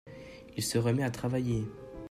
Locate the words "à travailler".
1.03-1.67